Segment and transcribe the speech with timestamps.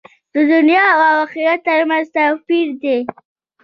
[0.33, 2.99] د دنیا او آخرت تر منځ توپیر دی.